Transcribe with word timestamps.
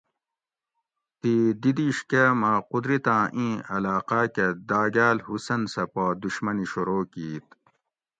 تی 1.19 1.33
دی 1.61 1.71
دیش 1.77 1.97
کہ 2.09 2.23
مہ 2.39 2.51
قدرتاۤں 2.71 3.23
اِیں 3.35 3.55
علاقاۤ 3.75 4.27
کہ 4.35 4.45
داۤگال 4.69 5.17
حسن 5.27 5.61
سہ 5.73 5.83
پا 5.93 6.05
دُشمنی 6.23 6.65
شروع 6.71 7.03
کِیت 7.13 7.47